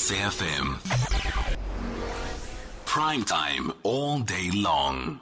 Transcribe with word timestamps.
SAFM. 0.00 0.80
Prime 2.86 3.22
time 3.22 3.70
all 3.82 4.20
day 4.20 4.50
long. 4.54 5.20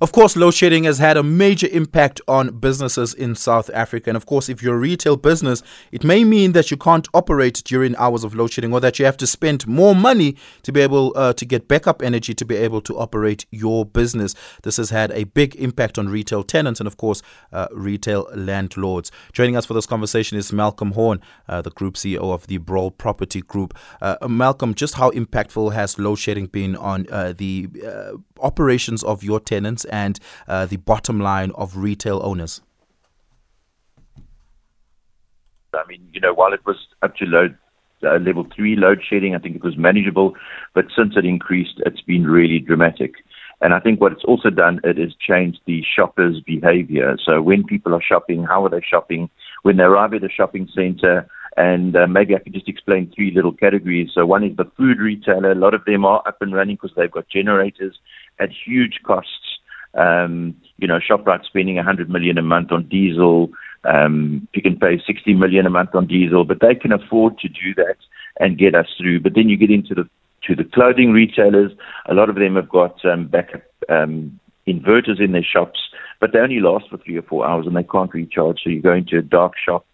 Of 0.00 0.12
course, 0.12 0.36
load 0.36 0.54
shedding 0.54 0.84
has 0.84 0.98
had 0.98 1.16
a 1.16 1.24
major 1.24 1.66
impact 1.72 2.20
on 2.28 2.58
businesses 2.60 3.12
in 3.12 3.34
South 3.34 3.68
Africa. 3.74 4.10
And 4.10 4.16
of 4.16 4.26
course, 4.26 4.48
if 4.48 4.62
you're 4.62 4.76
a 4.76 4.78
retail 4.78 5.16
business, 5.16 5.60
it 5.90 6.04
may 6.04 6.22
mean 6.22 6.52
that 6.52 6.70
you 6.70 6.76
can't 6.76 7.08
operate 7.12 7.62
during 7.64 7.96
hours 7.96 8.22
of 8.22 8.32
load 8.32 8.52
shedding 8.52 8.72
or 8.72 8.78
that 8.78 9.00
you 9.00 9.04
have 9.04 9.16
to 9.16 9.26
spend 9.26 9.66
more 9.66 9.96
money 9.96 10.36
to 10.62 10.70
be 10.70 10.80
able 10.80 11.12
uh, 11.16 11.32
to 11.32 11.44
get 11.44 11.66
backup 11.66 12.00
energy 12.00 12.32
to 12.32 12.44
be 12.44 12.54
able 12.54 12.80
to 12.82 12.96
operate 12.96 13.44
your 13.50 13.84
business. 13.84 14.36
This 14.62 14.76
has 14.76 14.90
had 14.90 15.10
a 15.10 15.24
big 15.24 15.56
impact 15.56 15.98
on 15.98 16.08
retail 16.08 16.44
tenants 16.44 16.78
and, 16.78 16.86
of 16.86 16.96
course, 16.96 17.20
uh, 17.52 17.66
retail 17.72 18.28
landlords. 18.34 19.10
Joining 19.32 19.56
us 19.56 19.66
for 19.66 19.74
this 19.74 19.86
conversation 19.86 20.38
is 20.38 20.52
Malcolm 20.52 20.92
Horne, 20.92 21.20
uh, 21.48 21.60
the 21.60 21.70
Group 21.70 21.94
CEO 21.94 22.32
of 22.32 22.46
the 22.46 22.58
Broll 22.58 22.92
Property 22.92 23.40
Group. 23.40 23.76
Uh, 24.00 24.16
Malcolm, 24.28 24.74
just 24.74 24.94
how 24.94 25.10
impactful 25.10 25.72
has 25.72 25.98
load 25.98 26.20
shedding 26.20 26.46
been 26.46 26.76
on 26.76 27.06
uh, 27.10 27.32
the 27.36 27.68
uh, 27.84 28.12
operations 28.40 29.02
of 29.02 29.22
your 29.22 29.40
tenants 29.40 29.84
and 29.86 30.18
uh, 30.46 30.66
the 30.66 30.76
bottom 30.76 31.20
line 31.20 31.50
of 31.54 31.76
retail 31.76 32.20
owners? 32.22 32.60
I 35.74 35.86
mean, 35.86 36.08
you 36.12 36.20
know, 36.20 36.34
while 36.34 36.52
it 36.52 36.64
was 36.66 36.76
up 37.02 37.14
to 37.16 37.24
load 37.26 37.56
uh, 38.02 38.16
level 38.18 38.46
three 38.54 38.76
load 38.76 39.02
shedding, 39.08 39.34
I 39.34 39.38
think 39.38 39.56
it 39.56 39.64
was 39.64 39.76
manageable, 39.76 40.34
but 40.74 40.86
since 40.96 41.14
it 41.16 41.24
increased, 41.24 41.80
it's 41.84 42.00
been 42.00 42.26
really 42.26 42.58
dramatic. 42.58 43.14
And 43.60 43.74
I 43.74 43.80
think 43.80 44.00
what 44.00 44.12
it's 44.12 44.24
also 44.24 44.50
done, 44.50 44.80
it 44.84 44.98
has 44.98 45.14
changed 45.18 45.60
the 45.66 45.82
shopper's 45.82 46.40
behavior. 46.40 47.16
So 47.24 47.42
when 47.42 47.64
people 47.64 47.92
are 47.92 48.02
shopping, 48.02 48.44
how 48.44 48.64
are 48.64 48.70
they 48.70 48.80
shopping? 48.88 49.28
When 49.62 49.78
they 49.78 49.82
arrive 49.82 50.14
at 50.14 50.22
a 50.22 50.28
shopping 50.28 50.68
center, 50.72 51.28
and 51.58 51.96
uh, 51.96 52.06
maybe 52.06 52.36
I 52.36 52.38
could 52.38 52.54
just 52.54 52.68
explain 52.68 53.12
three 53.12 53.32
little 53.34 53.52
categories. 53.52 54.10
So 54.14 54.24
one 54.24 54.44
is 54.44 54.56
the 54.56 54.70
food 54.76 55.00
retailer. 55.00 55.50
A 55.50 55.56
lot 55.56 55.74
of 55.74 55.84
them 55.86 56.04
are 56.04 56.22
up 56.24 56.40
and 56.40 56.54
running 56.54 56.76
because 56.76 56.92
they've 56.96 57.10
got 57.10 57.28
generators 57.28 57.98
at 58.38 58.50
huge 58.64 59.00
costs. 59.04 59.58
Um, 59.94 60.54
you 60.76 60.86
know, 60.86 61.00
Shoprite 61.00 61.44
spending 61.44 61.74
100 61.74 62.08
million 62.08 62.38
a 62.38 62.42
month 62.42 62.70
on 62.70 62.88
diesel. 62.88 63.50
Um, 63.82 64.46
Pick 64.52 64.66
n 64.66 64.78
Pay 64.78 65.02
60 65.04 65.34
million 65.34 65.66
a 65.66 65.70
month 65.70 65.96
on 65.96 66.06
diesel, 66.06 66.44
but 66.44 66.60
they 66.60 66.76
can 66.76 66.92
afford 66.92 67.38
to 67.40 67.48
do 67.48 67.74
that 67.74 67.96
and 68.38 68.56
get 68.56 68.76
us 68.76 68.86
through. 68.96 69.18
But 69.20 69.34
then 69.34 69.48
you 69.48 69.56
get 69.56 69.70
into 69.70 69.96
the 69.96 70.08
to 70.44 70.54
the 70.54 70.62
clothing 70.62 71.10
retailers. 71.10 71.72
A 72.08 72.14
lot 72.14 72.28
of 72.30 72.36
them 72.36 72.54
have 72.54 72.68
got 72.68 73.04
um, 73.04 73.26
backup 73.26 73.62
um, 73.88 74.38
inverters 74.68 75.20
in 75.20 75.32
their 75.32 75.42
shops, 75.42 75.80
but 76.20 76.32
they 76.32 76.38
only 76.38 76.60
last 76.60 76.88
for 76.88 76.98
three 76.98 77.16
or 77.16 77.22
four 77.22 77.44
hours 77.44 77.66
and 77.66 77.76
they 77.76 77.82
can't 77.82 78.14
recharge. 78.14 78.60
So 78.62 78.70
you 78.70 78.80
go 78.80 78.94
into 78.94 79.18
a 79.18 79.22
dark 79.22 79.54
shop. 79.58 79.84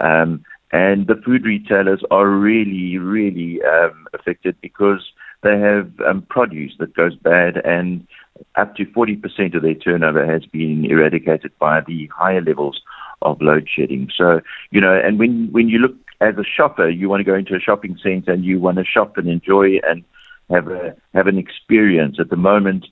Um, 0.00 0.44
and 0.72 1.06
the 1.06 1.16
food 1.16 1.44
retailers 1.44 2.02
are 2.10 2.28
really, 2.28 2.98
really 2.98 3.62
um, 3.62 4.06
affected 4.12 4.56
because 4.60 5.12
they 5.42 5.58
have 5.58 5.90
um, 6.06 6.22
produce 6.22 6.74
that 6.78 6.94
goes 6.94 7.14
bad, 7.16 7.58
and 7.64 8.06
up 8.56 8.74
to 8.76 8.84
40% 8.86 9.54
of 9.54 9.62
their 9.62 9.74
turnover 9.74 10.26
has 10.26 10.44
been 10.46 10.84
eradicated 10.84 11.52
by 11.58 11.80
the 11.82 12.06
higher 12.06 12.40
levels 12.40 12.80
of 13.22 13.40
load 13.40 13.68
shedding. 13.68 14.10
So, 14.16 14.40
you 14.70 14.80
know, 14.80 14.94
and 14.94 15.18
when, 15.18 15.52
when 15.52 15.68
you 15.68 15.78
look 15.78 15.94
as 16.20 16.36
a 16.36 16.44
shopper, 16.44 16.88
you 16.88 17.08
want 17.08 17.20
to 17.20 17.24
go 17.24 17.34
into 17.34 17.54
a 17.54 17.60
shopping 17.60 17.98
center 18.02 18.32
and 18.32 18.44
you 18.44 18.58
want 18.58 18.78
to 18.78 18.84
shop 18.84 19.16
and 19.16 19.28
enjoy 19.28 19.78
and 19.86 20.04
have 20.50 20.68
a 20.68 20.94
have 21.14 21.26
an 21.26 21.38
experience. 21.38 22.18
At 22.18 22.30
the 22.30 22.36
moment, 22.36 22.86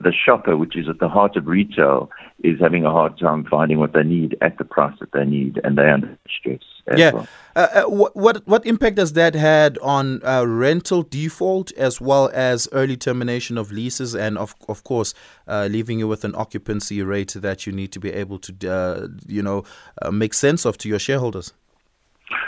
the 0.00 0.12
shopper, 0.12 0.56
which 0.56 0.76
is 0.76 0.88
at 0.88 0.98
the 0.98 1.08
heart 1.08 1.36
of 1.36 1.46
retail, 1.46 2.10
is 2.44 2.60
having 2.60 2.84
a 2.84 2.90
hard 2.90 3.18
time 3.18 3.44
finding 3.44 3.78
what 3.78 3.94
they 3.94 4.02
need 4.02 4.36
at 4.42 4.58
the 4.58 4.64
price 4.64 4.94
that 5.00 5.12
they 5.12 5.24
need, 5.24 5.58
and 5.64 5.78
they're 5.78 5.92
under 5.92 6.18
stress. 6.28 6.60
yeah. 6.96 7.12
Well. 7.12 7.28
Uh, 7.54 7.68
uh, 7.72 7.82
what 7.84 8.46
what 8.46 8.66
impact 8.66 8.98
has 8.98 9.14
that 9.14 9.34
had 9.34 9.78
on 9.78 10.22
uh, 10.22 10.44
rental 10.46 11.02
default 11.02 11.72
as 11.72 12.00
well 12.00 12.30
as 12.34 12.68
early 12.72 12.96
termination 12.96 13.56
of 13.56 13.72
leases, 13.72 14.14
and 14.14 14.36
of 14.36 14.54
of 14.68 14.84
course, 14.84 15.14
uh, 15.48 15.66
leaving 15.70 15.98
you 15.98 16.08
with 16.08 16.24
an 16.24 16.34
occupancy 16.34 17.02
rate 17.02 17.34
that 17.34 17.66
you 17.66 17.72
need 17.72 17.90
to 17.92 18.00
be 18.00 18.12
able 18.12 18.38
to, 18.38 18.70
uh, 18.70 19.08
you 19.26 19.42
know, 19.42 19.64
uh, 20.02 20.10
make 20.10 20.34
sense 20.34 20.66
of 20.66 20.76
to 20.78 20.88
your 20.88 20.98
shareholders? 20.98 21.54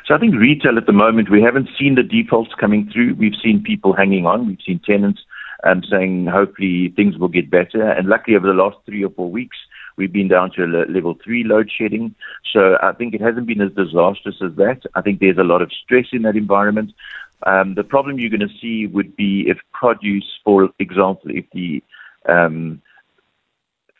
So 0.06 0.14
I 0.14 0.18
think 0.18 0.34
retail 0.34 0.76
at 0.76 0.86
the 0.86 0.92
moment, 0.92 1.30
we 1.30 1.40
haven't 1.40 1.68
seen 1.78 1.94
the 1.94 2.02
defaults 2.02 2.52
coming 2.58 2.90
through. 2.92 3.14
We've 3.14 3.36
seen 3.42 3.62
people 3.62 3.94
hanging 3.94 4.26
on. 4.26 4.46
We've 4.46 4.58
seen 4.66 4.80
tenants 4.84 5.22
um, 5.64 5.82
saying 5.90 6.26
hopefully 6.26 6.92
things 6.94 7.18
will 7.18 7.28
get 7.28 7.50
better. 7.50 7.90
And 7.90 8.08
luckily, 8.08 8.36
over 8.36 8.46
the 8.46 8.52
last 8.52 8.76
three 8.86 9.04
or 9.04 9.10
four 9.10 9.30
weeks, 9.30 9.56
we've 9.96 10.12
been 10.12 10.28
down 10.28 10.52
to 10.52 10.64
a 10.64 10.86
level 10.88 11.16
three 11.22 11.44
load 11.44 11.70
shedding. 11.70 12.14
So 12.52 12.78
I 12.82 12.92
think 12.92 13.14
it 13.14 13.20
hasn't 13.20 13.46
been 13.46 13.60
as 13.60 13.72
disastrous 13.72 14.36
as 14.42 14.54
that. 14.56 14.82
I 14.94 15.02
think 15.02 15.20
there's 15.20 15.38
a 15.38 15.42
lot 15.42 15.62
of 15.62 15.72
stress 15.72 16.06
in 16.12 16.22
that 16.22 16.36
environment. 16.36 16.92
Um, 17.46 17.74
the 17.74 17.84
problem 17.84 18.18
you're 18.18 18.30
going 18.30 18.48
to 18.48 18.58
see 18.60 18.86
would 18.86 19.14
be 19.16 19.44
if 19.48 19.58
produce, 19.72 20.26
for 20.44 20.70
example, 20.78 21.30
if 21.30 21.44
the 21.52 21.82
um, 22.28 22.82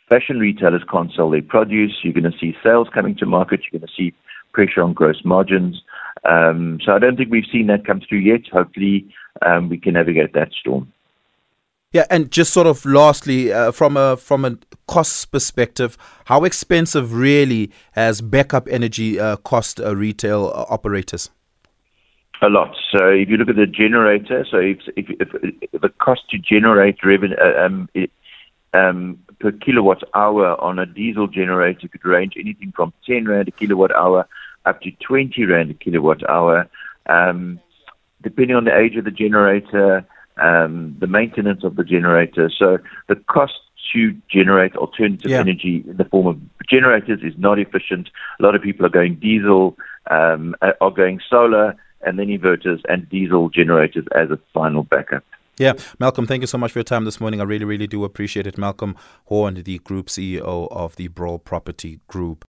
fashion 0.09 0.39
retailers 0.39 0.83
can't 0.91 1.11
sell 1.15 1.29
their 1.29 1.41
produce, 1.41 1.99
you're 2.03 2.13
going 2.13 2.29
to 2.29 2.37
see 2.37 2.55
sales 2.63 2.89
coming 2.93 3.15
to 3.15 3.25
market, 3.25 3.61
you're 3.61 3.79
going 3.79 3.87
to 3.87 3.93
see 3.95 4.13
pressure 4.51 4.81
on 4.81 4.93
gross 4.93 5.23
margins. 5.23 5.81
Um, 6.25 6.79
so 6.83 6.91
I 6.93 6.99
don't 6.99 7.15
think 7.15 7.31
we've 7.31 7.45
seen 7.51 7.67
that 7.67 7.85
come 7.85 8.01
through 8.01 8.19
yet. 8.19 8.41
Hopefully, 8.51 9.07
um, 9.45 9.69
we 9.69 9.77
can 9.77 9.93
navigate 9.93 10.33
that 10.33 10.51
storm. 10.51 10.91
Yeah, 11.91 12.05
and 12.11 12.29
just 12.29 12.53
sort 12.53 12.67
of 12.67 12.85
lastly, 12.85 13.51
uh, 13.51 13.71
from 13.71 13.97
a 13.97 14.15
from 14.15 14.45
a 14.45 14.57
cost 14.87 15.31
perspective, 15.31 15.97
how 16.25 16.43
expensive 16.43 17.13
really 17.13 17.71
has 17.93 18.21
backup 18.21 18.67
energy 18.69 19.19
uh, 19.19 19.37
cost 19.37 19.79
uh, 19.79 19.95
retail 19.95 20.51
uh, 20.53 20.65
operators? 20.69 21.31
A 22.43 22.47
lot. 22.47 22.75
So 22.91 23.09
if 23.09 23.27
you 23.27 23.37
look 23.37 23.49
at 23.49 23.55
the 23.55 23.65
generator, 23.65 24.45
so 24.51 24.57
if 24.57 24.77
if, 24.95 25.09
if, 25.19 25.29
if 25.73 25.81
the 25.81 25.89
cost 25.89 26.29
to 26.29 26.37
generate 26.37 27.03
revenue 27.03 27.35
uh, 27.37 27.65
um, 27.65 27.89
um, 28.75 29.17
per 29.39 29.51
kilowatt 29.51 30.03
hour 30.13 30.61
on 30.61 30.77
a 30.77 30.85
diesel 30.85 31.27
generator 31.27 31.87
could 31.87 32.05
range 32.05 32.33
anything 32.39 32.71
from 32.75 32.93
10 33.07 33.25
rand 33.25 33.47
a 33.47 33.51
kilowatt 33.51 33.95
hour 33.95 34.27
up 34.65 34.79
to 34.81 34.91
20 34.91 35.43
rand 35.45 35.71
a 35.71 35.73
kilowatt 35.73 36.21
hour, 36.29 36.69
um, 37.07 37.59
depending 38.21 38.55
on 38.55 38.65
the 38.65 38.77
age 38.77 38.95
of 38.95 39.05
the 39.05 39.11
generator 39.11 40.05
um, 40.41 40.95
the 40.99 41.07
maintenance 41.07 41.63
of 41.63 41.75
the 41.75 41.83
generator. 41.83 42.49
So 42.57 42.77
the 43.07 43.15
cost 43.15 43.53
to 43.93 44.15
generate 44.31 44.75
alternative 44.75 45.31
yeah. 45.31 45.39
energy 45.39 45.83
in 45.87 45.97
the 45.97 46.05
form 46.05 46.27
of 46.27 46.39
generators 46.69 47.21
is 47.23 47.33
not 47.37 47.59
efficient. 47.59 48.09
A 48.39 48.43
lot 48.43 48.55
of 48.55 48.61
people 48.61 48.85
are 48.85 48.89
going 48.89 49.15
diesel, 49.15 49.77
um, 50.11 50.55
are 50.61 50.91
going 50.91 51.19
solar, 51.29 51.75
and 52.01 52.19
then 52.19 52.27
inverters 52.27 52.81
and 52.87 53.09
diesel 53.09 53.49
generators 53.49 54.05
as 54.15 54.29
a 54.29 54.39
final 54.53 54.83
backup. 54.83 55.23
Yeah, 55.57 55.73
Malcolm, 55.99 56.25
thank 56.25 56.41
you 56.41 56.47
so 56.47 56.57
much 56.57 56.71
for 56.71 56.79
your 56.79 56.85
time 56.85 57.03
this 57.03 57.19
morning. 57.19 57.41
I 57.41 57.43
really, 57.43 57.65
really 57.65 57.87
do 57.87 58.05
appreciate 58.05 58.47
it. 58.47 58.57
Malcolm 58.57 58.95
Horne, 59.25 59.55
the 59.55 59.79
Group 59.79 60.07
CEO 60.07 60.69
of 60.71 60.95
the 60.95 61.09
Broll 61.09 61.37
Property 61.37 61.99
Group. 62.07 62.45